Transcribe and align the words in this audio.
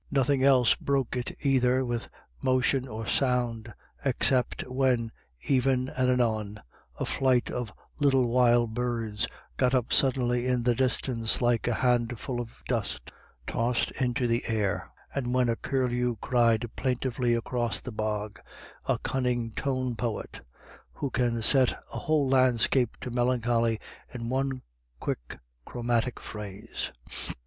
Nothing 0.09 0.43
else 0.43 0.73
broke 0.73 1.15
it 1.15 1.37
either 1.45 1.85
with 1.85 2.09
motion 2.41 2.87
or 2.87 3.05
sound, 3.05 3.71
except 4.03 4.65
when, 4.67 5.11
ever 5.47 5.69
and 5.69 5.91
anon, 5.91 6.59
a 6.99 7.05
flight 7.05 7.51
of 7.51 7.71
little 7.99 8.25
wild 8.25 8.73
birds 8.73 9.27
got 9.57 9.75
up 9.75 9.93
suddenly 9.93 10.47
in 10.47 10.63
the 10.63 10.73
distance, 10.73 11.39
like 11.39 11.67
a 11.67 11.75
handful 11.75 12.41
of 12.41 12.63
dust 12.67 13.11
tossed 13.45 13.91
into 13.91 14.25
the 14.25 14.43
air, 14.47 14.91
and 15.13 15.35
when 15.35 15.49
a 15.49 15.55
curlew 15.55 16.15
cried 16.19 16.67
plaintively 16.75 17.35
across 17.35 17.79
the 17.79 17.91
bog, 17.91 18.39
a 18.87 18.97
cunning 18.97 19.51
tone 19.51 19.95
poet, 19.95 20.41
who 20.93 21.11
can 21.11 21.43
set 21.43 21.73
a 21.93 21.99
whole 21.99 22.27
landscape 22.27 22.97
to 23.01 23.11
melancholy 23.11 23.79
in 24.11 24.29
one 24.29 24.63
quick 24.99 25.37
chromatic 25.63 26.19
phrase. 26.19 26.91